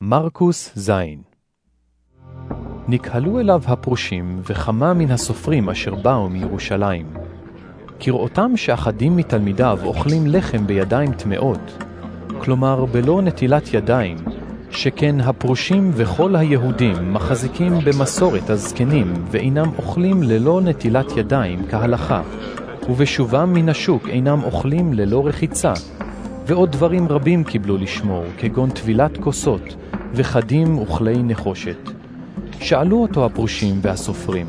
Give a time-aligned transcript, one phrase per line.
[0.00, 0.90] מרקוס ז.
[2.88, 7.06] נקהלו אליו הפרושים וכמה מן הסופרים אשר באו מירושלים.
[8.00, 11.84] כראותם שאחדים מתלמידיו אוכלים לחם בידיים טמאות,
[12.38, 14.16] כלומר בלא נטילת ידיים,
[14.70, 22.22] שכן הפרושים וכל היהודים מחזיקים במסורת הזקנים ואינם אוכלים ללא נטילת ידיים כהלכה,
[22.88, 25.72] ובשובם מן השוק אינם אוכלים ללא רחיצה,
[26.46, 29.76] ועוד דברים רבים קיבלו לשמור, כגון טבילת כוסות,
[30.16, 31.90] וחדים וכלי נחושת.
[32.60, 34.46] שאלו אותו הפרושים והסופרים,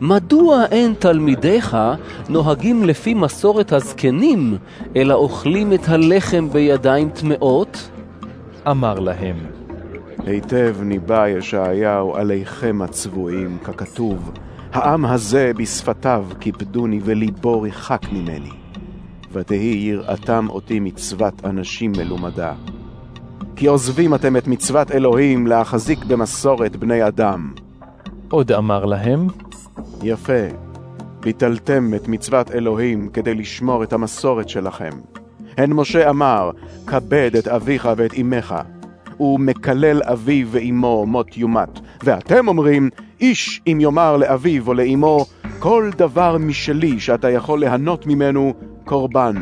[0.00, 1.76] מדוע אין תלמידיך
[2.28, 4.58] נוהגים לפי מסורת הזקנים,
[4.96, 7.90] אלא אוכלים את הלחם בידיים טמאות?
[8.70, 9.36] אמר להם,
[10.26, 14.32] היטב ניבא ישעיהו עליכם הצבועים, ככתוב,
[14.72, 18.50] העם הזה בשפתיו כיבדוני וליבו ריחק ממני.
[19.32, 22.52] ותהי יראתם אותי מצוות אנשים מלומדה.
[23.56, 27.52] כי עוזבים אתם את מצוות אלוהים להחזיק במסורת בני אדם.
[28.28, 29.26] עוד אמר להם,
[30.02, 30.46] יפה,
[31.20, 34.90] ביטלתם את מצוות אלוהים כדי לשמור את המסורת שלכם.
[35.56, 36.50] הן משה אמר,
[36.86, 38.54] כבד את אביך ואת אמך,
[39.20, 41.80] ומקלל אביו ואמו מות יומת.
[42.04, 42.90] ואתם אומרים,
[43.20, 45.26] איש אם יאמר לאביו או לאמו,
[45.58, 49.34] כל דבר משלי שאתה יכול ליהנות ממנו, קורבן.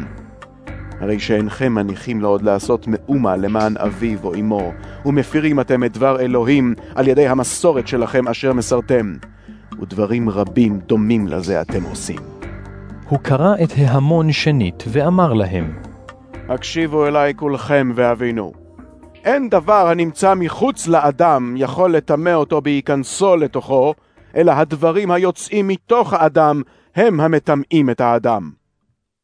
[1.00, 4.73] הרי שאינכם מניחים לו עוד לעשות מאומה למען אביו או אמו,
[5.06, 9.14] ומפירים אתם את דבר אלוהים על ידי המסורת שלכם אשר מסרתם.
[9.83, 12.19] ודברים רבים דומים לזה אתם עושים.
[13.09, 15.73] הוא קרא את ההמון שנית ואמר להם,
[16.48, 18.53] הקשיבו אליי כולכם והבינו.
[19.25, 23.95] אין דבר הנמצא מחוץ לאדם יכול לטמא אותו בהיכנסו לתוכו,
[24.36, 26.62] אלא הדברים היוצאים מתוך האדם
[26.97, 28.51] הם המטמאים את האדם.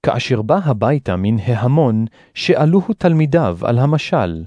[0.02, 4.44] כאשר בא הביתה מן ההמון, שאלוהו תלמידיו על המשל.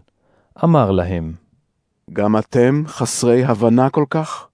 [0.64, 1.34] אמר להם,
[2.14, 4.48] גם אתם חסרי הבנה כל כך?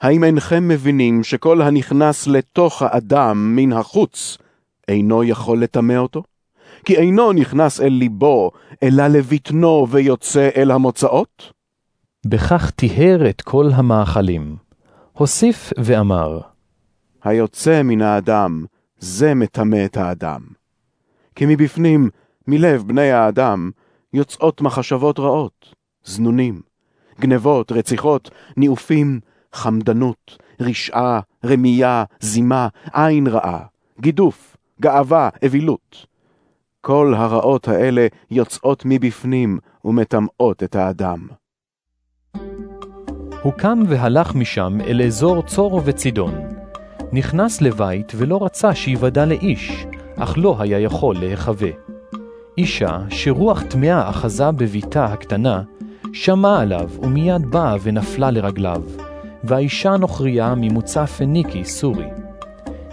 [0.00, 4.38] האם אינכם מבינים שכל הנכנס לתוך האדם מן החוץ
[4.88, 6.22] אינו יכול לטמא אותו?
[6.84, 8.50] כי אינו נכנס אל ליבו,
[8.82, 11.52] אלא לבטנו ויוצא אל המוצאות?
[12.26, 14.56] בכך טיהר את כל המאכלים.
[15.12, 16.40] הוסיף ואמר,
[17.24, 18.64] היוצא מן האדם,
[19.02, 20.40] זה מטמא את האדם.
[21.34, 22.10] כי מבפנים,
[22.46, 23.70] מלב בני האדם,
[24.12, 25.74] יוצאות מחשבות רעות,
[26.04, 26.60] זנונים,
[27.20, 29.20] גנבות, רציחות, ניאופים,
[29.52, 33.64] חמדנות, רשעה, רמייה, זימה, עין רעה,
[34.00, 36.06] גידוף, גאווה, אווילות.
[36.80, 41.28] כל הרעות האלה יוצאות מבפנים ומטמאות את האדם.
[43.42, 46.34] הוא קם והלך משם אל אזור צור וצידון.
[47.12, 49.86] נכנס לבית ולא רצה שיוודע לאיש,
[50.16, 51.70] אך לא היה יכול להיחווה.
[52.58, 55.62] אישה, שרוח טמאה אחזה בביתה הקטנה,
[56.12, 58.82] שמעה עליו ומיד באה ונפלה לרגליו,
[59.44, 62.06] והאישה נוכריה ממוצא פניקי סורי.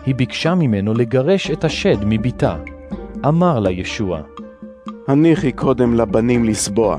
[0.06, 2.56] היא ביקשה ממנו לגרש את השד מביתה.
[3.28, 4.22] אמר לה ישוע,
[5.08, 6.98] הניחי קודם לבנים לסבוע,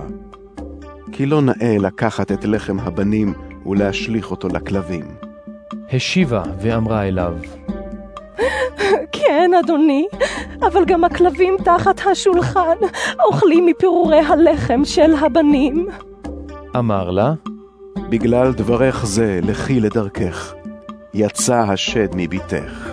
[1.13, 3.35] כי לא נאה לקחת את לחם הבנים
[3.67, 5.30] ולהשליך אותו לכלבים.
[5.93, 7.35] השיבה ואמרה אליו,
[9.13, 10.07] כן, אדוני,
[10.63, 12.77] אבל גם הכלבים תחת השולחן
[13.27, 15.89] אוכלים מפירורי הלחם של הבנים.
[16.77, 17.33] אמר לה,
[18.11, 20.55] בגלל דברך זה לכי לדרכך,
[21.15, 22.91] יצא השד מביתך.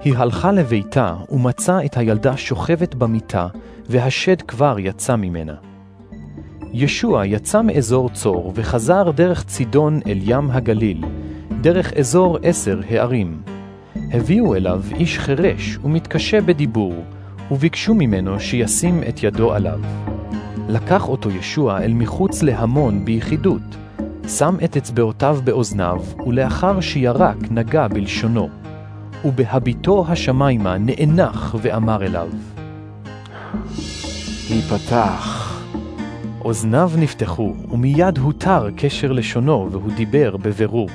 [0.00, 3.46] היא הלכה לביתה ומצאה את הילדה שוכבת במיטה,
[3.88, 5.54] והשד כבר יצא ממנה.
[6.72, 11.04] ישוע יצא מאזור צור וחזר דרך צידון אל ים הגליל,
[11.60, 13.42] דרך אזור עשר הערים.
[13.96, 17.04] הביאו אליו איש חירש ומתקשה בדיבור,
[17.50, 19.80] וביקשו ממנו שישים את ידו עליו.
[20.68, 23.76] לקח אותו ישוע אל מחוץ להמון ביחידות,
[24.28, 28.48] שם את אצבעותיו באוזניו, ולאחר שירק נגע בלשונו.
[29.24, 32.28] ובהביטו השמיימה נאנח ואמר אליו,
[34.50, 35.44] היפתח.
[36.40, 40.88] אוזניו נפתחו, ומיד הותר קשר לשונו, והוא דיבר בבירור.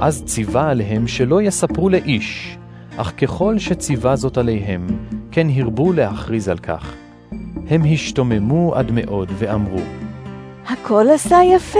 [0.00, 2.58] אז ציווה עליהם שלא יספרו לאיש,
[2.96, 4.86] אך ככל שציווה זאת עליהם,
[5.30, 6.94] כן הרבו להכריז על כך.
[7.68, 9.80] הם השתוממו עד מאוד ואמרו,
[10.66, 11.78] הכל עשה יפה.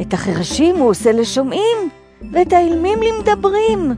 [0.00, 1.76] את החרשים הוא עושה לשומעים,
[2.32, 3.92] ואת האילמים למדברים.